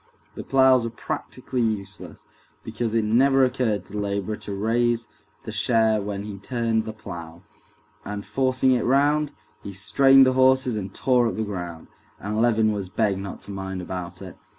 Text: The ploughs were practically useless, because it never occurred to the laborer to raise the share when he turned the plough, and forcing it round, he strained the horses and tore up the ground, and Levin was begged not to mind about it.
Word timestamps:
The 0.33 0.43
ploughs 0.43 0.83
were 0.83 0.89
practically 0.89 1.61
useless, 1.61 2.23
because 2.63 2.95
it 2.95 3.05
never 3.05 3.45
occurred 3.45 3.85
to 3.85 3.93
the 3.93 3.99
laborer 3.99 4.35
to 4.37 4.51
raise 4.55 5.07
the 5.43 5.51
share 5.51 6.01
when 6.01 6.23
he 6.23 6.39
turned 6.39 6.85
the 6.85 6.91
plough, 6.91 7.43
and 8.03 8.25
forcing 8.25 8.71
it 8.71 8.83
round, 8.83 9.31
he 9.61 9.73
strained 9.73 10.25
the 10.25 10.33
horses 10.33 10.75
and 10.75 10.91
tore 10.91 11.27
up 11.27 11.35
the 11.35 11.43
ground, 11.43 11.85
and 12.19 12.41
Levin 12.41 12.71
was 12.71 12.89
begged 12.89 13.19
not 13.19 13.41
to 13.41 13.51
mind 13.51 13.79
about 13.79 14.23
it. 14.23 14.35